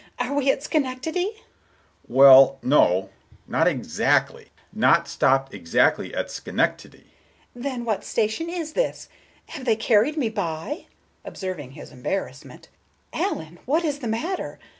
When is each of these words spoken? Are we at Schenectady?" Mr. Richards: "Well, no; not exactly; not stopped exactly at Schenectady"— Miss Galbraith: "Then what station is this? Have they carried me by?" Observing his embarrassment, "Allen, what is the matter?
Are 0.17 0.33
we 0.33 0.49
at 0.51 0.63
Schenectady?" 0.63 1.25
Mr. 1.25 1.33
Richards: 1.35 1.43
"Well, 2.07 2.59
no; 2.63 3.09
not 3.47 3.67
exactly; 3.67 4.47
not 4.73 5.07
stopped 5.07 5.53
exactly 5.53 6.11
at 6.15 6.31
Schenectady"— 6.31 7.13
Miss 7.53 7.61
Galbraith: 7.63 7.63
"Then 7.63 7.85
what 7.85 8.03
station 8.03 8.49
is 8.49 8.73
this? 8.73 9.09
Have 9.49 9.65
they 9.65 9.75
carried 9.75 10.17
me 10.17 10.29
by?" 10.29 10.87
Observing 11.23 11.73
his 11.73 11.91
embarrassment, 11.91 12.69
"Allen, 13.13 13.59
what 13.67 13.85
is 13.85 13.99
the 13.99 14.07
matter? 14.07 14.57